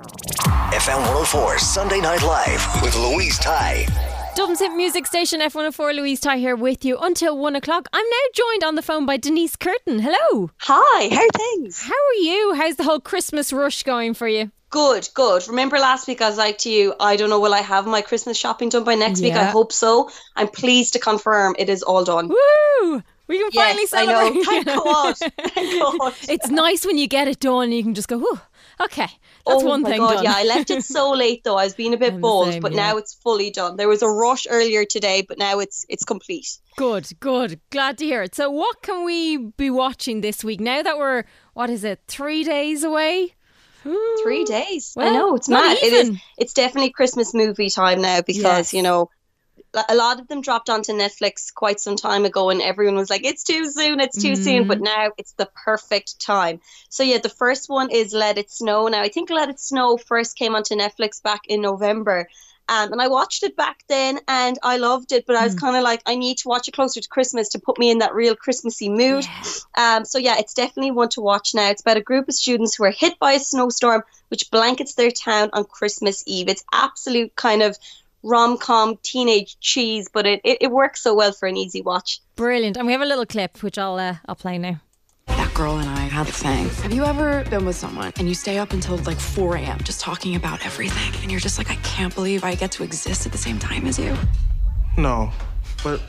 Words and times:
FM 0.00 0.98
104 0.98 1.58
Sunday 1.58 2.00
Night 2.02 2.22
Live 2.22 2.82
with 2.82 2.94
Louise 2.96 3.38
Ty. 3.38 3.86
Dublin's 4.34 4.58
Hit 4.58 4.72
Music 4.74 5.06
Station 5.06 5.40
F104 5.40 5.94
Louise 5.96 6.20
Ty 6.20 6.36
here 6.36 6.54
with 6.54 6.84
you 6.84 6.98
until 6.98 7.38
one 7.38 7.56
o'clock. 7.56 7.88
I'm 7.94 8.04
now 8.04 8.16
joined 8.34 8.62
on 8.64 8.74
the 8.74 8.82
phone 8.82 9.06
by 9.06 9.16
Denise 9.16 9.56
Curtin. 9.56 9.98
Hello. 10.00 10.50
Hi, 10.58 11.08
how 11.14 11.22
are 11.22 11.28
things? 11.34 11.80
How 11.80 11.94
are 11.94 12.20
you? 12.22 12.52
How's 12.54 12.76
the 12.76 12.84
whole 12.84 13.00
Christmas 13.00 13.54
rush 13.54 13.84
going 13.84 14.12
for 14.12 14.28
you? 14.28 14.50
Good, 14.68 15.08
good. 15.14 15.48
Remember 15.48 15.78
last 15.78 16.06
week 16.08 16.20
I 16.20 16.28
was 16.28 16.36
like 16.36 16.58
to 16.58 16.70
you, 16.70 16.94
I 17.00 17.16
don't 17.16 17.30
know, 17.30 17.40
will 17.40 17.54
I 17.54 17.62
have 17.62 17.86
my 17.86 18.02
Christmas 18.02 18.36
shopping 18.36 18.68
done 18.68 18.84
by 18.84 18.96
next 18.96 19.22
week? 19.22 19.32
I 19.32 19.44
hope 19.46 19.72
so. 19.72 20.10
I'm 20.34 20.48
pleased 20.48 20.92
to 20.92 20.98
confirm 20.98 21.56
it 21.58 21.70
is 21.70 21.82
all 21.82 22.04
done. 22.04 22.28
Woo! 22.28 23.02
We 23.28 23.38
can 23.38 23.50
finally 23.50 23.82
Yes, 23.90 23.92
I 23.94 24.04
celebrate. 24.04 24.34
know. 24.34 24.44
Thank 24.44 24.66
God. 24.84 25.16
Thank 25.54 25.80
God. 26.00 26.14
It's 26.28 26.50
nice 26.50 26.84
when 26.84 26.98
you 26.98 27.08
get 27.08 27.28
it 27.28 27.40
done 27.40 27.64
and 27.64 27.74
you 27.74 27.82
can 27.82 27.94
just 27.94 28.08
go, 28.08 28.18
Whew, 28.18 28.38
okay, 28.80 29.08
that's 29.46 29.62
oh 29.62 29.66
one 29.66 29.82
my 29.82 29.90
thing 29.90 29.98
God, 30.00 30.14
done. 30.14 30.24
yeah, 30.24 30.34
I 30.36 30.44
left 30.44 30.70
it 30.70 30.84
so 30.84 31.10
late 31.24 31.42
though. 31.44 31.56
I 31.56 31.64
was 31.64 31.74
being 31.74 31.94
a 31.94 31.96
bit 31.96 32.20
bold, 32.20 32.52
same, 32.52 32.62
but 32.62 32.72
yeah. 32.72 32.90
now 32.90 32.96
it's 32.96 33.14
fully 33.14 33.50
done. 33.50 33.76
There 33.76 33.88
was 33.88 34.02
a 34.02 34.08
rush 34.08 34.46
earlier 34.48 34.84
today, 34.84 35.22
but 35.26 35.38
now 35.38 35.58
it's 35.60 35.84
it's 35.88 36.04
complete. 36.04 36.58
Good, 36.76 37.08
good. 37.20 37.60
Glad 37.70 37.98
to 37.98 38.04
hear 38.04 38.22
it. 38.22 38.34
So, 38.34 38.50
what 38.50 38.82
can 38.82 39.04
we 39.04 39.36
be 39.36 39.70
watching 39.70 40.20
this 40.20 40.44
week 40.44 40.60
now 40.60 40.82
that 40.82 40.98
we're, 40.98 41.24
what 41.54 41.70
is 41.70 41.84
it, 41.84 42.00
three 42.06 42.44
days 42.44 42.84
away? 42.84 43.34
Three 44.22 44.44
days. 44.44 44.94
I 44.98 45.04
Well, 45.04 45.14
know 45.14 45.36
it's 45.36 45.48
not 45.48 45.62
mad. 45.64 45.78
It 45.80 45.92
is. 45.92 46.18
It's 46.38 46.52
definitely 46.52 46.90
Christmas 46.90 47.32
movie 47.34 47.70
time 47.70 48.00
now 48.02 48.20
because 48.20 48.42
Yes. 48.42 48.74
you 48.74 48.82
know 48.82 49.10
a 49.88 49.94
lot 49.94 50.18
of 50.20 50.28
them 50.28 50.40
dropped 50.40 50.70
onto 50.70 50.92
Netflix 50.92 51.52
quite 51.52 51.80
some 51.80 51.96
time 51.96 52.24
ago, 52.24 52.50
and 52.50 52.62
everyone 52.62 52.96
was 52.96 53.10
like, 53.10 53.24
"It's 53.24 53.44
too 53.44 53.70
soon, 53.70 54.00
it's 54.00 54.20
too 54.20 54.34
soon." 54.36 54.60
Mm-hmm. 54.62 54.68
But 54.68 54.80
now 54.80 55.10
it's 55.18 55.32
the 55.32 55.50
perfect 55.64 56.18
time. 56.20 56.60
So 56.88 57.02
yeah, 57.02 57.18
the 57.18 57.28
first 57.28 57.68
one 57.68 57.90
is 57.90 58.12
Let 58.12 58.38
It 58.38 58.50
Snow. 58.50 58.88
Now 58.88 59.02
I 59.02 59.08
think 59.08 59.30
Let 59.30 59.50
It 59.50 59.60
Snow 59.60 59.96
first 59.96 60.36
came 60.36 60.54
onto 60.54 60.74
Netflix 60.76 61.22
back 61.22 61.42
in 61.48 61.60
November. 61.60 62.28
Um, 62.68 62.90
and 62.90 63.00
I 63.00 63.06
watched 63.06 63.44
it 63.44 63.54
back 63.54 63.84
then 63.88 64.18
and 64.26 64.58
I 64.60 64.78
loved 64.78 65.12
it, 65.12 65.24
but 65.24 65.36
I 65.36 65.44
was 65.44 65.54
Mm. 65.54 65.60
kind 65.60 65.76
of 65.76 65.84
like, 65.84 66.02
I 66.04 66.16
need 66.16 66.38
to 66.38 66.48
watch 66.48 66.66
it 66.66 66.72
closer 66.72 67.00
to 67.00 67.08
Christmas 67.08 67.50
to 67.50 67.60
put 67.60 67.78
me 67.78 67.90
in 67.92 67.98
that 67.98 68.12
real 68.12 68.34
Christmassy 68.34 68.88
mood. 68.88 69.24
Um, 69.76 70.04
so 70.04 70.18
yeah, 70.18 70.36
it's 70.38 70.52
definitely 70.52 70.90
one 70.90 71.08
to 71.10 71.20
watch 71.20 71.54
now. 71.54 71.70
It's 71.70 71.82
about 71.82 71.96
a 71.96 72.00
group 72.00 72.26
of 72.28 72.34
students 72.34 72.74
who 72.74 72.82
are 72.82 72.90
hit 72.90 73.20
by 73.20 73.34
a 73.34 73.38
snowstorm 73.38 74.02
which 74.30 74.50
blankets 74.50 74.94
their 74.94 75.12
town 75.12 75.50
on 75.52 75.62
Christmas 75.62 76.24
Eve. 76.26 76.48
It's 76.48 76.64
absolute 76.72 77.36
kind 77.36 77.62
of 77.62 77.78
rom 78.22 78.58
com 78.58 78.98
teenage 79.02 79.58
cheese, 79.60 80.08
but 80.12 80.26
it, 80.26 80.40
it, 80.44 80.58
it 80.62 80.70
works 80.70 81.02
so 81.02 81.14
well 81.14 81.32
for 81.32 81.46
an 81.46 81.56
easy 81.56 81.82
watch. 81.82 82.20
Brilliant. 82.36 82.76
And 82.76 82.86
we 82.86 82.92
have 82.92 83.02
a 83.02 83.06
little 83.06 83.26
clip 83.26 83.62
which 83.62 83.78
I'll 83.78 83.96
uh, 83.98 84.16
I'll 84.26 84.34
play 84.34 84.58
now. 84.58 84.80
That 85.26 85.52
girl 85.54 85.78
and 85.78 85.88
I 85.88 86.00
had 86.00 86.28
a 86.28 86.32
thing. 86.32 86.68
Have 86.82 86.92
you 86.92 87.04
ever 87.04 87.44
been 87.50 87.64
with 87.66 87.76
someone 87.76 88.12
and 88.18 88.28
you 88.28 88.34
stay 88.34 88.58
up 88.58 88.72
until 88.72 88.96
like 88.98 89.18
4 89.18 89.56
a.m. 89.56 89.78
just 89.82 90.00
talking 90.00 90.36
about 90.36 90.64
everything 90.64 91.20
and 91.22 91.30
you're 91.30 91.40
just 91.40 91.58
like, 91.58 91.70
I 91.70 91.74
can't 91.76 92.14
believe 92.14 92.44
I 92.44 92.54
get 92.54 92.70
to 92.72 92.84
exist 92.84 93.26
at 93.26 93.32
the 93.32 93.38
same 93.38 93.58
time 93.58 93.86
as 93.86 93.98
you? 93.98 94.16
No, 94.96 95.32
but 95.82 96.00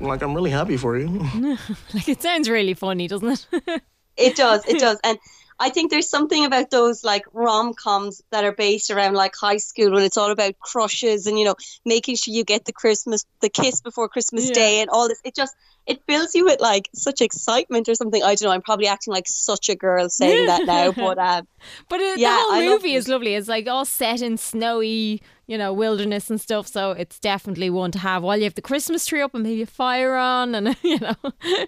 like 0.00 0.22
I'm 0.22 0.34
really 0.34 0.50
happy 0.50 0.76
for 0.76 0.96
you. 0.96 1.08
Like 1.94 2.08
it 2.08 2.22
sounds 2.22 2.48
really 2.48 2.74
funny, 2.74 3.08
doesn't 3.08 3.46
it? 3.52 3.82
It 4.16 4.36
does, 4.36 4.66
it 4.66 4.78
does. 4.78 5.00
And 5.02 5.18
I 5.58 5.70
think 5.70 5.90
there's 5.90 6.08
something 6.08 6.44
about 6.44 6.70
those 6.70 7.04
like 7.04 7.24
rom 7.32 7.74
coms 7.74 8.22
that 8.30 8.44
are 8.44 8.52
based 8.52 8.90
around 8.90 9.14
like 9.14 9.34
high 9.34 9.58
school 9.58 9.92
when 9.92 10.02
it's 10.02 10.16
all 10.16 10.30
about 10.30 10.58
crushes 10.60 11.26
and 11.26 11.38
you 11.38 11.44
know 11.44 11.54
making 11.84 12.16
sure 12.16 12.34
you 12.34 12.44
get 12.44 12.64
the 12.64 12.72
Christmas 12.72 13.24
the 13.40 13.48
kiss 13.48 13.80
before 13.80 14.08
Christmas 14.08 14.48
Yeah. 14.48 14.54
Day 14.54 14.80
and 14.80 14.90
all 14.90 15.08
this. 15.08 15.20
It 15.24 15.34
just 15.34 15.54
it 15.86 16.00
fills 16.06 16.34
you 16.34 16.44
with 16.44 16.60
like 16.60 16.88
such 16.94 17.20
excitement 17.20 17.88
or 17.88 17.94
something. 17.94 18.22
I 18.22 18.34
don't 18.34 18.48
know. 18.48 18.54
I'm 18.54 18.62
probably 18.62 18.86
acting 18.86 19.12
like 19.12 19.26
such 19.26 19.68
a 19.68 19.74
girl 19.74 20.08
saying 20.08 20.46
that 20.46 20.64
now, 20.66 20.92
but 20.92 21.18
um, 21.18 21.46
But 21.88 22.00
it, 22.00 22.18
Yeah, 22.18 22.36
the 22.36 22.54
whole 22.54 22.62
movie 22.62 22.94
is 22.94 23.08
lovely. 23.08 23.34
It's 23.34 23.48
like 23.48 23.66
all 23.66 23.84
set 23.84 24.22
in 24.22 24.36
snowy, 24.36 25.22
you 25.52 25.58
know, 25.58 25.70
wilderness 25.70 26.30
and 26.30 26.40
stuff. 26.40 26.66
So 26.66 26.92
it's 26.92 27.18
definitely 27.18 27.68
one 27.68 27.90
to 27.92 27.98
have 27.98 28.22
while 28.22 28.38
you 28.38 28.44
have 28.44 28.54
the 28.54 28.62
Christmas 28.62 29.04
tree 29.04 29.20
up 29.20 29.34
and 29.34 29.42
maybe 29.42 29.60
a 29.60 29.66
fire 29.66 30.16
on, 30.16 30.54
and 30.54 30.74
you 30.82 30.98
know, 30.98 31.14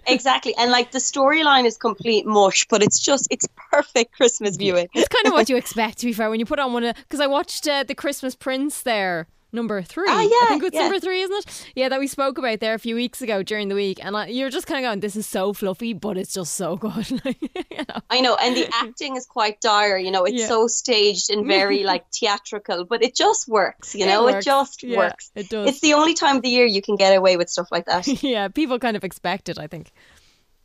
exactly. 0.07 0.55
And 0.57 0.71
like 0.71 0.91
the 0.91 0.97
storyline 0.97 1.65
is 1.65 1.77
complete 1.77 2.25
mush, 2.25 2.65
but 2.67 2.81
it's 2.81 2.99
just 2.99 3.27
it's 3.29 3.47
perfect 3.71 4.13
Christmas 4.13 4.57
viewing. 4.57 4.87
it's 4.95 5.07
kind 5.07 5.27
of 5.27 5.33
what 5.33 5.49
you 5.51 5.55
expect. 5.55 5.99
To 5.99 6.07
be 6.07 6.13
fair, 6.13 6.31
when 6.31 6.39
you 6.39 6.47
put 6.47 6.57
on 6.57 6.73
one 6.73 6.83
of 6.83 6.95
because 6.95 7.19
I 7.19 7.27
watched 7.27 7.67
uh, 7.67 7.83
the 7.83 7.93
Christmas 7.93 8.35
Prince 8.35 8.81
there. 8.81 9.27
Number 9.55 9.81
three. 9.81 10.05
I 10.07 10.23
yeah, 10.23 10.47
think 10.49 10.63
it's 10.63 10.75
yeah. 10.75 10.81
number 10.81 10.99
three, 10.99 11.21
isn't 11.21 11.37
it? 11.37 11.71
Yeah, 11.75 11.89
that 11.89 11.99
we 11.99 12.07
spoke 12.07 12.37
about 12.37 12.59
there 12.59 12.73
a 12.73 12.79
few 12.79 12.93
weeks 12.95 13.21
ago 13.21 13.41
during 13.41 13.69
the 13.69 13.75
week. 13.75 14.03
And 14.03 14.15
I, 14.15 14.27
you're 14.27 14.49
just 14.49 14.67
kind 14.67 14.83
of 14.85 14.89
going, 14.89 14.99
this 14.99 15.15
is 15.15 15.25
so 15.25 15.53
fluffy, 15.53 15.93
but 15.93 16.17
it's 16.17 16.33
just 16.33 16.55
so 16.55 16.75
good. 16.75 17.21
You 17.71 17.83
know. 17.89 17.99
I 18.09 18.21
know, 18.21 18.35
and 18.35 18.55
the 18.55 18.69
acting 18.73 19.15
is 19.17 19.25
quite 19.25 19.59
dire. 19.61 19.97
You 19.97 20.11
know, 20.11 20.23
it's 20.25 20.39
Yeah. 20.41 20.47
so 20.47 20.67
staged 20.67 21.29
and 21.29 21.45
very 21.47 21.83
like 21.91 22.05
theatrical, 22.13 22.85
but 22.85 23.01
it 23.03 23.15
just 23.15 23.47
works. 23.47 23.95
You 23.95 24.05
know, 24.05 24.27
it, 24.27 24.33
works. 24.35 24.45
just 24.45 24.83
Yeah, 24.83 24.97
works. 24.97 25.31
it 25.35 25.49
does. 25.49 25.69
It's 25.69 25.79
the 25.81 25.93
only 25.93 26.13
time 26.13 26.37
of 26.37 26.41
the 26.43 26.49
year 26.49 26.65
you 26.65 26.81
can 26.81 26.95
get 26.95 27.15
away 27.17 27.37
with 27.37 27.49
stuff 27.49 27.67
like 27.71 27.85
that. 27.87 28.07
yeah, 28.23 28.47
people 28.49 28.77
kind 28.79 28.95
of 28.95 29.03
expect 29.03 29.49
it, 29.49 29.57
I 29.59 29.67
think. 29.67 29.91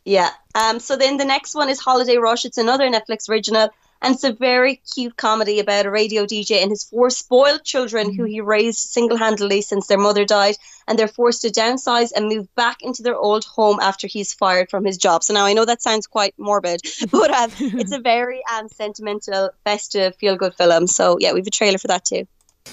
yeah. 0.05 0.31
Um. 0.55 0.78
So 0.81 0.97
then 0.97 1.17
the 1.17 1.25
next 1.25 1.55
one 1.55 1.69
is 1.69 1.78
Holiday 1.81 2.17
Rush. 2.17 2.45
It's 2.45 2.59
another 2.59 2.89
Netflix 2.91 3.28
original, 3.28 3.69
and 4.03 4.15
it's 4.15 4.25
a 4.25 4.33
very 4.33 4.83
cute 4.94 5.16
comedy 5.16 5.61
about 5.61 5.87
a 5.87 5.91
radio 5.91 6.25
DJ 6.25 6.62
and 6.62 6.71
his 6.71 6.84
four 6.84 7.11
spoiled 7.11 7.65
children 7.65 8.15
who 8.15 8.25
he 8.25 8.41
raised 8.41 8.78
single-handedly 8.78 9.62
since 9.62 9.87
their 9.87 9.99
mother 9.99 10.25
died, 10.25 10.56
and 10.87 10.99
they're 10.99 11.09
forced 11.09 11.43
to 11.43 11.49
downsize 11.49 12.10
and 12.15 12.28
move 12.28 12.53
back 12.55 12.78
into 12.83 13.03
their 13.03 13.16
old 13.16 13.44
home 13.44 13.78
after 13.81 14.06
he's 14.06 14.33
fired 14.33 14.71
from 14.71 14.84
his 14.84 14.97
job. 14.97 15.22
So 15.22 15.34
now 15.34 15.44
I 15.44 15.53
know 15.53 15.65
that 15.65 15.83
sounds 15.83 16.06
quite 16.06 16.34
morbid, 16.39 16.81
but 17.10 17.31
um, 17.31 17.50
it's 17.59 17.93
a 17.93 18.00
very 18.10 18.43
um, 18.53 18.69
sentimental, 18.69 19.50
festive, 19.65 20.16
feel-good 20.16 20.55
film. 20.55 20.87
So 20.87 21.16
yeah, 21.21 21.33
we 21.33 21.41
have 21.41 21.47
a 21.47 21.50
trailer 21.50 21.78
for 21.78 21.89
that 21.89 22.05
too. 22.05 22.27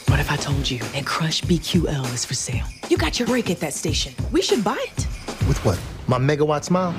What 0.07 0.19
if 0.19 0.31
I 0.31 0.35
told 0.35 0.69
you 0.69 0.79
that 0.79 1.05
Crush 1.05 1.41
BQL 1.41 2.13
is 2.13 2.25
for 2.25 2.33
sale? 2.33 2.65
You 2.89 2.97
got 2.97 3.19
your 3.19 3.27
break 3.27 3.49
at 3.49 3.59
that 3.61 3.73
station. 3.73 4.13
We 4.31 4.41
should 4.41 4.63
buy 4.63 4.77
it. 4.79 5.07
With 5.47 5.63
what? 5.63 5.79
My 6.07 6.17
megawatt 6.17 6.63
smile? 6.63 6.93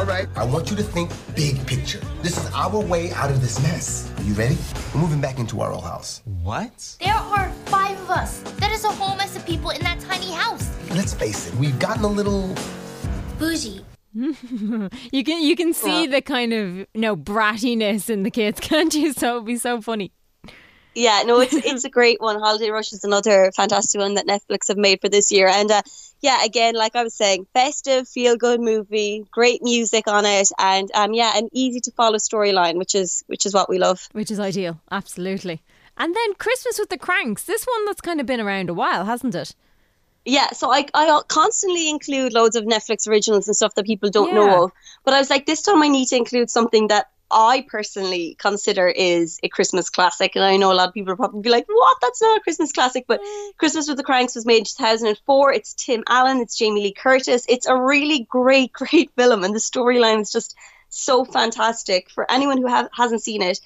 All 0.00 0.06
right, 0.06 0.26
I 0.34 0.46
want 0.46 0.70
you 0.70 0.76
to 0.78 0.82
think 0.82 1.10
big 1.36 1.66
picture. 1.66 2.00
This 2.22 2.38
is 2.38 2.50
our 2.54 2.80
way 2.80 3.12
out 3.12 3.30
of 3.30 3.42
this 3.42 3.60
mess. 3.62 4.10
Are 4.16 4.22
you 4.22 4.32
ready? 4.32 4.56
We're 4.94 5.02
moving 5.02 5.20
back 5.20 5.38
into 5.38 5.60
our 5.60 5.72
old 5.74 5.84
house. 5.84 6.22
What? 6.42 6.96
There 7.00 7.12
are 7.12 7.50
five 7.66 8.00
of 8.00 8.08
us. 8.08 8.38
That 8.60 8.72
is 8.72 8.82
a 8.84 8.88
whole 8.88 9.14
mess 9.14 9.36
of 9.36 9.44
people 9.44 9.68
in 9.68 9.82
that 9.82 10.00
tiny 10.00 10.32
house. 10.32 10.74
Let's 10.92 11.12
face 11.12 11.48
it, 11.48 11.54
we've 11.56 11.78
gotten 11.78 12.02
a 12.04 12.08
little. 12.08 12.56
Bougie. 13.38 13.84
You 15.12 15.22
can 15.22 15.42
you 15.42 15.54
can 15.54 15.74
see 15.74 16.06
the 16.06 16.22
kind 16.22 16.54
of 16.54 16.78
you 16.78 16.86
know 16.94 17.14
brattiness 17.14 18.08
in 18.08 18.22
the 18.22 18.30
kids, 18.30 18.58
can't 18.70 18.94
you? 18.94 19.12
So 19.12 19.34
it'd 19.36 19.44
be 19.44 19.58
so 19.58 19.82
funny. 19.82 20.12
Yeah, 20.94 21.22
no, 21.24 21.40
it's 21.40 21.52
it's 21.54 21.84
a 21.84 21.90
great 21.90 22.20
one. 22.20 22.38
Holiday 22.40 22.70
Rush 22.70 22.92
is 22.92 23.04
another 23.04 23.52
fantastic 23.54 24.00
one 24.00 24.14
that 24.14 24.26
Netflix 24.26 24.68
have 24.68 24.76
made 24.76 25.00
for 25.00 25.08
this 25.08 25.30
year, 25.30 25.48
and 25.48 25.70
uh, 25.70 25.82
yeah, 26.20 26.44
again, 26.44 26.74
like 26.74 26.96
I 26.96 27.02
was 27.04 27.14
saying, 27.14 27.46
festive, 27.52 28.08
feel 28.08 28.36
good 28.36 28.60
movie, 28.60 29.24
great 29.30 29.62
music 29.62 30.08
on 30.08 30.24
it, 30.26 30.48
and 30.58 30.90
um, 30.94 31.12
yeah, 31.12 31.32
an 31.36 31.48
easy 31.52 31.80
to 31.80 31.92
follow 31.92 32.16
storyline, 32.18 32.76
which 32.76 32.94
is 32.94 33.22
which 33.26 33.46
is 33.46 33.54
what 33.54 33.68
we 33.68 33.78
love. 33.78 34.08
Which 34.12 34.30
is 34.30 34.40
ideal, 34.40 34.80
absolutely. 34.90 35.62
And 35.96 36.14
then 36.14 36.34
Christmas 36.34 36.78
with 36.78 36.88
the 36.88 36.98
Cranks. 36.98 37.44
This 37.44 37.64
one 37.64 37.84
that's 37.84 38.00
kind 38.00 38.20
of 38.20 38.26
been 38.26 38.40
around 38.40 38.70
a 38.70 38.74
while, 38.74 39.04
hasn't 39.04 39.34
it? 39.34 39.54
Yeah, 40.24 40.50
so 40.50 40.72
I 40.72 40.86
I 40.92 41.20
constantly 41.28 41.88
include 41.88 42.32
loads 42.32 42.56
of 42.56 42.64
Netflix 42.64 43.08
originals 43.08 43.46
and 43.48 43.56
stuff 43.56 43.74
that 43.74 43.86
people 43.86 44.10
don't 44.10 44.28
Yeah. 44.28 44.34
know 44.34 44.64
of, 44.64 44.72
but 45.04 45.14
I 45.14 45.18
was 45.18 45.30
like, 45.30 45.46
this 45.46 45.62
time 45.62 45.82
I 45.82 45.88
need 45.88 46.06
to 46.08 46.16
include 46.16 46.50
something 46.50 46.88
that 46.88 47.06
I 47.30 47.64
personally 47.68 48.36
consider 48.38 48.88
is 48.88 49.38
a 49.42 49.48
Christmas 49.48 49.90
classic, 49.90 50.36
and 50.36 50.44
I 50.44 50.56
know 50.56 50.72
a 50.72 50.74
lot 50.74 50.88
of 50.88 50.94
people 50.94 51.12
will 51.12 51.16
probably 51.16 51.42
be 51.42 51.50
like, 51.50 51.66
"What? 51.68 51.96
That's 52.00 52.20
not 52.20 52.38
a 52.38 52.40
Christmas 52.40 52.72
classic." 52.72 53.04
But 53.06 53.20
mm. 53.20 53.56
Christmas 53.56 53.88
with 53.88 53.96
the 53.96 54.02
Cranks 54.02 54.34
was 54.34 54.46
made 54.46 54.58
in 54.58 54.64
2004. 54.64 55.52
It's 55.52 55.74
Tim 55.74 56.02
Allen, 56.08 56.40
it's 56.40 56.56
Jamie 56.56 56.82
Lee 56.82 56.92
Curtis. 56.92 57.44
It's 57.48 57.66
a 57.66 57.76
really 57.76 58.26
great, 58.28 58.72
great 58.82 59.10
film, 59.16 59.44
and 59.44 59.54
the 59.54 59.60
storyline 59.60 60.20
is 60.20 60.32
just 60.32 60.54
so 60.88 61.24
fantastic. 61.24 62.10
For 62.10 62.30
anyone 62.30 62.58
who 62.58 62.68
ha- 62.68 62.88
hasn't 62.92 63.22
seen 63.22 63.42
it, 63.42 63.60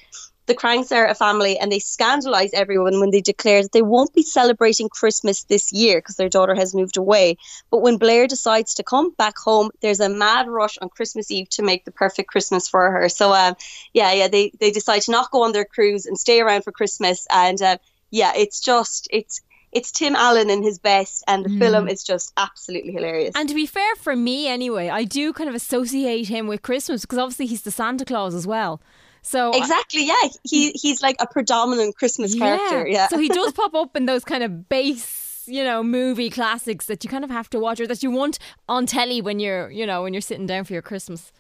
the 0.47 0.55
Cranks 0.55 0.93
are 0.93 1.07
a 1.07 1.15
family 1.15 1.59
and 1.59 1.73
they 1.73 1.79
scandalize 1.79 2.51
everyone 2.53 3.01
when 3.01 3.11
they 3.11 3.21
declare 3.21 3.63
that 3.63 3.73
they 3.73 3.83
won't 3.83 4.13
be 4.13 4.23
celebrating 4.23 4.89
Christmas 4.89 5.45
this 5.45 5.73
year 5.73 5.99
because 5.99 6.17
their 6.17 6.29
daughter 6.29 6.55
has 6.55 6.75
moved 6.75 6.97
away. 6.97 7.37
But 7.71 7.81
when 7.83 7.97
Blair 7.97 8.27
decides 8.27 8.75
to 8.75 8.83
come 8.83 9.13
back 9.13 9.39
home, 9.39 9.71
there's 9.81 10.01
a 10.01 10.09
mad 10.09 10.49
rush 10.49 10.77
on 10.79 10.91
Christmas 10.91 11.31
Eve 11.31 11.49
to 11.51 11.63
make 11.63 11.85
the 11.85 11.93
perfect 11.93 12.29
Christmas 12.29 12.69
for 12.69 12.91
her. 12.91 13.09
So, 13.09 13.33
um, 13.33 13.55
yeah, 13.93 14.13
yeah, 14.13 14.29
they, 14.29 14.53
they 14.61 14.71
decide 14.71 15.03
to 15.03 15.13
not 15.13 15.31
go 15.31 15.45
on 15.45 15.53
their 15.53 15.65
cruise 15.65 16.07
and 16.07 16.19
stay 16.19 16.41
around 16.41 16.63
for 16.63 16.73
Christmas. 16.73 17.27
And 17.31 17.61
uh, 17.63 17.79
yeah, 18.11 18.33
it's 18.37 18.61
just, 18.61 19.09
it's, 19.11 19.41
it's 19.73 19.91
Tim 19.91 20.15
Allen 20.15 20.51
in 20.51 20.63
his 20.63 20.79
best, 20.79 21.25
and 21.27 21.45
the 21.45 21.49
mm. 21.49 21.59
film 21.59 21.89
is 21.89 22.05
just 22.05 22.33
absolutely 22.37 22.93
hilarious. 22.93 23.33
And 23.35 23.49
to 23.49 23.57
be 23.57 23.67
fair, 23.67 23.97
for 23.97 24.15
me 24.15 24.47
anyway, 24.47 24.89
I 24.89 25.03
do 25.03 25.33
kind 25.33 25.49
of 25.49 25.55
associate 25.57 26.29
him 26.29 26.47
with 26.47 26.63
Christmas 26.63 27.01
because 27.01 27.19
obviously 27.19 27.47
he's 27.47 27.63
the 27.63 27.73
Santa 27.73 28.05
Claus 28.05 28.37
as 28.37 28.47
well. 28.47 28.81
So 29.25 29.53
uh, 29.53 29.57
exactly, 29.57 30.07
yeah, 30.07 30.29
he 30.45 30.71
he's 30.73 31.03
like 31.03 31.17
a 31.19 31.27
predominant 31.27 31.97
Christmas 31.97 32.35
yeah. 32.35 32.57
character. 32.57 32.87
Yeah, 32.87 33.09
so 33.09 33.19
he 33.19 33.29
does 33.29 33.53
pop 33.55 33.75
up 33.75 33.97
in 33.97 34.07
those 34.07 34.25
kind 34.25 34.45
of 34.45 34.69
base 34.69 35.45
you 35.47 35.65
know 35.65 35.83
movie 35.83 36.31
classics 36.31 36.87
that 36.87 37.03
you 37.05 37.11
kind 37.11 37.25
of 37.25 37.31
have 37.31 37.51
to 37.51 37.59
watch 37.59 37.81
or 37.81 37.87
that 37.87 38.03
you 38.03 38.11
want 38.11 38.39
on 38.69 38.87
telly 38.87 39.21
when 39.21 39.41
you're 39.41 39.71
you 39.71 39.87
know 39.87 40.03
when 40.03 40.13
you're 40.15 40.21
sitting 40.21 40.47
down 40.47 40.65
for 40.65 40.75
your 40.75 40.83
Christmas. 40.83 41.33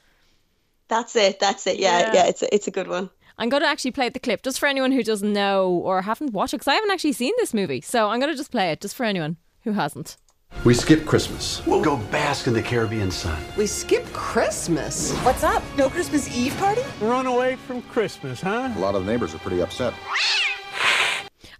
That's 0.88 1.14
it. 1.14 1.38
That's 1.40 1.66
it. 1.66 1.78
Yeah, 1.78 1.98
yeah. 1.98 2.14
yeah 2.14 2.26
it's 2.26 2.42
a, 2.42 2.54
it's 2.54 2.66
a 2.66 2.70
good 2.70 2.88
one. 2.88 3.10
I'm 3.36 3.48
going 3.48 3.62
to 3.62 3.68
actually 3.68 3.90
play 3.90 4.08
the 4.10 4.20
clip 4.20 4.42
just 4.42 4.60
for 4.60 4.66
anyone 4.66 4.92
who 4.92 5.02
doesn't 5.02 5.32
know 5.32 5.70
or 5.70 6.02
haven't 6.02 6.32
watched 6.32 6.54
it 6.54 6.58
because 6.58 6.68
I 6.68 6.74
haven't 6.74 6.92
actually 6.92 7.14
seen 7.14 7.32
this 7.38 7.52
movie. 7.52 7.80
So 7.80 8.08
I'm 8.08 8.20
going 8.20 8.30
to 8.30 8.36
just 8.36 8.52
play 8.52 8.70
it 8.70 8.80
just 8.80 8.94
for 8.94 9.04
anyone 9.04 9.38
who 9.62 9.72
hasn't. 9.72 10.16
We 10.62 10.72
skip 10.72 11.04
Christmas. 11.04 11.60
We'll 11.66 11.82
go 11.82 11.96
bask 12.10 12.46
in 12.46 12.54
the 12.54 12.62
Caribbean 12.62 13.10
sun. 13.10 13.42
We 13.58 13.66
skip 13.66 14.04
Christmas? 14.12 15.12
What's 15.18 15.42
up? 15.42 15.62
No 15.76 15.90
Christmas 15.90 16.34
Eve 16.34 16.56
party? 16.56 16.82
Run 17.00 17.26
away 17.26 17.56
from 17.56 17.82
Christmas, 17.82 18.40
huh? 18.40 18.72
A 18.74 18.78
lot 18.78 18.94
of 18.94 19.04
the 19.04 19.12
neighbors 19.12 19.34
are 19.34 19.38
pretty 19.38 19.60
upset. 19.60 19.92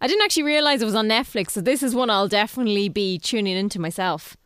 I 0.01 0.07
didn't 0.07 0.23
actually 0.23 0.45
realize 0.45 0.81
it 0.81 0.87
was 0.87 0.95
on 0.95 1.09
Netflix, 1.09 1.51
so 1.51 1.61
this 1.61 1.83
is 1.83 1.95
one 1.95 2.09
I'll 2.09 2.29
definitely 2.29 2.89
be 2.89 3.19
tuning 3.19 3.57
into 3.57 3.79
myself. 3.79 4.37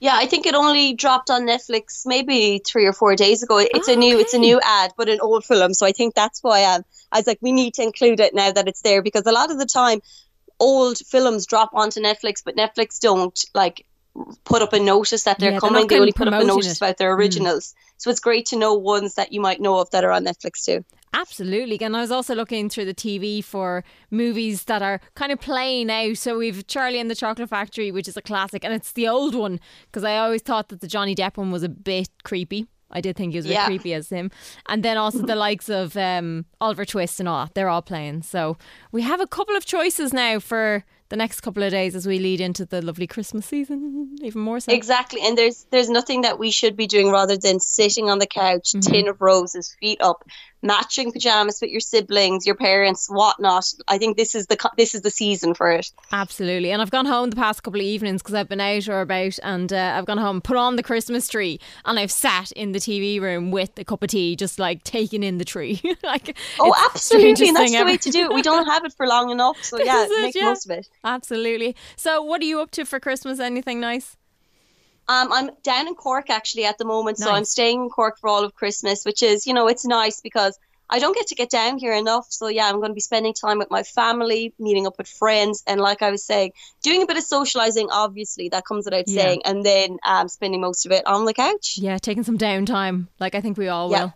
Yeah, 0.00 0.14
I 0.14 0.26
think 0.26 0.46
it 0.46 0.54
only 0.54 0.94
dropped 0.94 1.28
on 1.28 1.42
Netflix 1.42 2.06
maybe 2.06 2.62
three 2.64 2.86
or 2.86 2.92
four 2.92 3.16
days 3.16 3.42
ago. 3.42 3.58
It's 3.58 3.88
oh, 3.88 3.94
a 3.94 3.96
new, 3.96 4.14
okay. 4.14 4.22
it's 4.22 4.34
a 4.34 4.38
new 4.38 4.60
ad, 4.62 4.92
but 4.96 5.08
an 5.08 5.18
old 5.20 5.44
film. 5.44 5.74
So 5.74 5.86
I 5.86 5.92
think 5.92 6.14
that's 6.14 6.40
why 6.40 6.60
I, 6.60 6.78
I 7.10 7.18
was 7.18 7.26
like, 7.26 7.38
we 7.40 7.50
need 7.50 7.74
to 7.74 7.82
include 7.82 8.20
it 8.20 8.32
now 8.32 8.52
that 8.52 8.68
it's 8.68 8.82
there 8.82 9.02
because 9.02 9.26
a 9.26 9.32
lot 9.32 9.50
of 9.50 9.58
the 9.58 9.66
time, 9.66 10.00
old 10.60 10.98
films 10.98 11.46
drop 11.46 11.70
onto 11.74 12.00
Netflix, 12.00 12.42
but 12.44 12.56
Netflix 12.56 12.98
don't 12.98 13.38
like 13.54 13.86
put 14.44 14.62
up 14.62 14.72
a 14.72 14.80
notice 14.80 15.24
that 15.24 15.38
they're 15.38 15.52
yeah, 15.52 15.58
coming. 15.58 15.86
They're 15.86 15.98
they 15.98 16.00
only 16.00 16.12
put 16.12 16.28
up 16.28 16.42
a 16.42 16.44
notice 16.44 16.72
it. 16.72 16.76
about 16.78 16.98
their 16.98 17.14
hmm. 17.14 17.20
originals. 17.20 17.72
Mm. 17.72 17.74
So 17.98 18.10
it's 18.10 18.20
great 18.20 18.46
to 18.46 18.56
know 18.56 18.74
ones 18.74 19.14
that 19.14 19.32
you 19.32 19.40
might 19.40 19.60
know 19.60 19.80
of 19.80 19.90
that 19.90 20.04
are 20.04 20.12
on 20.12 20.24
Netflix 20.24 20.64
too. 20.64 20.84
Absolutely. 21.14 21.80
And 21.80 21.96
I 21.96 22.00
was 22.00 22.10
also 22.10 22.34
looking 22.34 22.68
through 22.68 22.84
the 22.84 22.94
TV 22.94 23.42
for 23.42 23.82
movies 24.10 24.64
that 24.64 24.82
are 24.82 25.00
kind 25.14 25.32
of 25.32 25.40
playing 25.40 25.90
out. 25.90 26.16
So 26.18 26.38
we've 26.38 26.66
Charlie 26.66 27.00
and 27.00 27.10
the 27.10 27.14
Chocolate 27.14 27.48
Factory, 27.48 27.90
which 27.90 28.08
is 28.08 28.16
a 28.16 28.22
classic, 28.22 28.64
and 28.64 28.74
it's 28.74 28.92
the 28.92 29.08
old 29.08 29.34
one 29.34 29.58
because 29.86 30.04
I 30.04 30.18
always 30.18 30.42
thought 30.42 30.68
that 30.68 30.80
the 30.80 30.86
Johnny 30.86 31.14
Depp 31.14 31.36
one 31.36 31.50
was 31.50 31.62
a 31.62 31.68
bit 31.68 32.08
creepy. 32.24 32.66
I 32.90 33.00
did 33.00 33.16
think 33.16 33.32
he 33.32 33.38
was 33.38 33.44
a 33.44 33.48
bit 33.48 33.54
yeah. 33.54 33.66
creepy 33.66 33.94
as 33.94 34.08
him. 34.08 34.30
And 34.66 34.82
then 34.82 34.96
also 34.96 35.18
the 35.18 35.36
likes 35.36 35.68
of 35.68 35.96
um, 35.96 36.46
Oliver 36.60 36.84
Twist 36.84 37.20
and 37.20 37.28
all, 37.28 37.50
they're 37.54 37.68
all 37.68 37.82
playing. 37.82 38.22
So 38.22 38.56
we 38.92 39.02
have 39.02 39.20
a 39.20 39.26
couple 39.26 39.56
of 39.56 39.64
choices 39.66 40.12
now 40.12 40.38
for 40.38 40.84
the 41.10 41.16
next 41.16 41.40
couple 41.40 41.62
of 41.62 41.70
days 41.70 41.94
as 41.94 42.06
we 42.06 42.18
lead 42.18 42.40
into 42.40 42.66
the 42.66 42.82
lovely 42.82 43.06
Christmas 43.06 43.46
season, 43.46 44.16
even 44.22 44.42
more 44.42 44.60
so. 44.60 44.72
Exactly, 44.72 45.20
and 45.22 45.38
there's 45.38 45.66
there's 45.70 45.88
nothing 45.88 46.22
that 46.22 46.38
we 46.38 46.50
should 46.50 46.76
be 46.76 46.86
doing 46.86 47.10
rather 47.10 47.36
than 47.36 47.60
sitting 47.60 48.10
on 48.10 48.18
the 48.18 48.26
couch, 48.26 48.72
mm-hmm. 48.72 48.92
tin 48.92 49.08
of 49.08 49.20
roses, 49.20 49.74
feet 49.80 50.00
up, 50.02 50.24
matching 50.62 51.12
pajamas 51.12 51.60
with 51.60 51.70
your 51.70 51.80
siblings, 51.80 52.46
your 52.46 52.54
parents, 52.54 53.08
whatnot. 53.08 53.64
I 53.86 53.98
think 53.98 54.16
this 54.16 54.34
is 54.34 54.46
the 54.46 54.56
this 54.76 54.94
is 54.94 55.02
the 55.02 55.10
season 55.10 55.54
for 55.54 55.70
it. 55.70 55.90
Absolutely, 56.12 56.70
and 56.70 56.82
I've 56.82 56.90
gone 56.90 57.06
home 57.06 57.30
the 57.30 57.36
past 57.36 57.62
couple 57.62 57.80
of 57.80 57.86
evenings 57.86 58.22
because 58.22 58.34
I've 58.34 58.48
been 58.48 58.60
out 58.60 58.88
or 58.88 59.00
about, 59.00 59.38
and 59.42 59.72
uh, 59.72 59.94
I've 59.96 60.06
gone 60.06 60.18
home, 60.18 60.40
put 60.40 60.56
on 60.56 60.76
the 60.76 60.82
Christmas 60.82 61.28
tree, 61.28 61.60
and 61.84 61.98
I've 61.98 62.12
sat 62.12 62.52
in 62.52 62.72
the 62.72 62.78
TV 62.78 63.20
room 63.20 63.50
with 63.50 63.78
a 63.78 63.84
cup 63.84 64.02
of 64.02 64.10
tea, 64.10 64.36
just 64.36 64.58
like 64.58 64.84
taking 64.84 65.22
in 65.22 65.38
the 65.38 65.44
tree. 65.44 65.80
like, 66.02 66.36
oh, 66.58 66.74
absolutely, 66.86 67.48
and 67.48 67.56
that's 67.56 67.72
the 67.72 67.84
way 67.84 67.96
to 67.96 68.10
do 68.10 68.24
it. 68.24 68.34
We 68.34 68.42
don't 68.42 68.66
have 68.66 68.84
it 68.84 68.92
for 68.96 69.06
long 69.06 69.30
enough, 69.30 69.62
so 69.62 69.78
yeah, 69.82 70.06
make 70.20 70.34
yeah. 70.34 70.44
most 70.44 70.66
of 70.66 70.78
it. 70.78 70.88
Absolutely. 71.04 71.76
So, 71.96 72.22
what 72.22 72.40
are 72.40 72.44
you 72.44 72.60
up 72.60 72.70
to 72.72 72.84
for 72.84 73.00
Christmas? 73.00 73.40
Anything 73.40 73.80
nice? 73.80 74.16
Um, 75.08 75.32
I'm 75.32 75.50
down 75.62 75.88
in 75.88 75.94
Cork 75.94 76.28
actually 76.28 76.66
at 76.66 76.76
the 76.76 76.84
moment, 76.84 77.18
nice. 77.18 77.26
so 77.26 77.32
I'm 77.32 77.44
staying 77.44 77.84
in 77.84 77.88
Cork 77.88 78.18
for 78.18 78.28
all 78.28 78.44
of 78.44 78.54
Christmas, 78.54 79.04
which 79.04 79.22
is, 79.22 79.46
you 79.46 79.54
know, 79.54 79.66
it's 79.66 79.86
nice 79.86 80.20
because 80.20 80.58
I 80.90 80.98
don't 80.98 81.14
get 81.14 81.28
to 81.28 81.34
get 81.34 81.50
down 81.50 81.78
here 81.78 81.92
enough. 81.92 82.26
So 82.30 82.48
yeah, 82.48 82.68
I'm 82.68 82.76
going 82.76 82.90
to 82.90 82.94
be 82.94 83.00
spending 83.00 83.34
time 83.34 83.58
with 83.58 83.70
my 83.70 83.82
family, 83.82 84.54
meeting 84.58 84.86
up 84.86 84.96
with 84.98 85.08
friends, 85.08 85.62
and 85.66 85.80
like 85.80 86.02
I 86.02 86.10
was 86.10 86.24
saying, 86.24 86.52
doing 86.82 87.02
a 87.02 87.06
bit 87.06 87.16
of 87.16 87.24
socializing. 87.24 87.88
Obviously, 87.90 88.48
that 88.50 88.64
comes 88.64 88.84
without 88.84 89.04
yeah. 89.06 89.22
saying, 89.22 89.42
and 89.44 89.64
then 89.64 89.98
um, 90.04 90.28
spending 90.28 90.60
most 90.60 90.86
of 90.86 90.92
it 90.92 91.06
on 91.06 91.24
the 91.24 91.34
couch. 91.34 91.78
Yeah, 91.78 91.98
taking 91.98 92.22
some 92.22 92.38
downtime, 92.38 93.08
like 93.20 93.34
I 93.34 93.40
think 93.40 93.58
we 93.58 93.68
all 93.68 93.90
yeah. 93.90 94.04
will. 94.04 94.14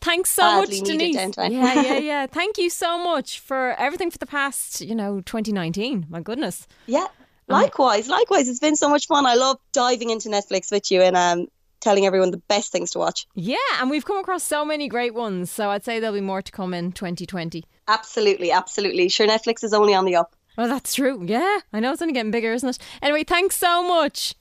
Thanks 0.00 0.30
so 0.30 0.42
Badly 0.42 0.80
much, 0.80 0.88
Denise. 0.88 1.14
yeah, 1.36 1.82
yeah, 1.82 1.98
yeah. 1.98 2.26
Thank 2.26 2.56
you 2.56 2.70
so 2.70 3.02
much 3.02 3.38
for 3.38 3.72
everything 3.72 4.10
for 4.10 4.18
the 4.18 4.26
past, 4.26 4.80
you 4.80 4.94
know, 4.94 5.20
2019. 5.20 6.06
My 6.08 6.20
goodness. 6.20 6.66
Yeah. 6.86 7.06
Likewise, 7.50 8.08
likewise. 8.08 8.48
It's 8.48 8.58
been 8.60 8.76
so 8.76 8.88
much 8.88 9.06
fun. 9.06 9.26
I 9.26 9.34
love 9.34 9.58
diving 9.72 10.10
into 10.10 10.28
Netflix 10.28 10.70
with 10.70 10.90
you 10.90 11.02
and 11.02 11.16
um, 11.16 11.46
telling 11.80 12.06
everyone 12.06 12.30
the 12.30 12.36
best 12.48 12.72
things 12.72 12.90
to 12.92 12.98
watch. 12.98 13.26
Yeah, 13.34 13.56
and 13.80 13.90
we've 13.90 14.04
come 14.04 14.18
across 14.18 14.42
so 14.42 14.64
many 14.64 14.88
great 14.88 15.14
ones. 15.14 15.50
So 15.50 15.70
I'd 15.70 15.84
say 15.84 16.00
there'll 16.00 16.14
be 16.14 16.20
more 16.20 16.42
to 16.42 16.52
come 16.52 16.72
in 16.74 16.92
2020. 16.92 17.64
Absolutely, 17.88 18.50
absolutely. 18.52 19.08
Sure, 19.08 19.26
Netflix 19.26 19.64
is 19.64 19.72
only 19.74 19.94
on 19.94 20.04
the 20.04 20.16
up. 20.16 20.34
Oh, 20.58 20.66
that's 20.68 20.94
true. 20.94 21.22
Yeah, 21.24 21.58
I 21.72 21.80
know 21.80 21.92
it's 21.92 22.02
only 22.02 22.14
getting 22.14 22.30
bigger, 22.30 22.52
isn't 22.52 22.68
it? 22.68 22.78
Anyway, 23.02 23.24
thanks 23.24 23.56
so 23.56 23.82
much. 23.86 24.34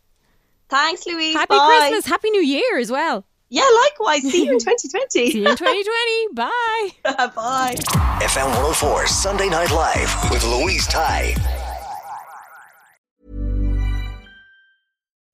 Thanks, 0.70 1.06
Louise. 1.08 1.36
Happy 1.36 1.56
Bye. 1.56 1.78
Christmas. 1.90 2.06
Happy 2.06 2.30
New 2.32 2.44
Year 2.44 2.78
as 2.78 2.92
well. 2.92 3.26
Yeah, 3.52 3.68
likewise. 3.84 4.22
See 4.22 4.46
you 4.46 4.52
in 4.54 4.60
2020. 4.60 5.32
See 5.32 5.40
you 5.42 5.50
in 5.50 5.56
2020. 5.56 6.28
Bye. 6.34 7.30
Bye. 7.36 7.76
FM 8.22 8.46
104 8.50 9.08
Sunday 9.08 9.50
Night 9.50 9.72
Live 9.72 10.30
with 10.30 10.44
Louise 10.44 10.86
Ty. 10.88 11.34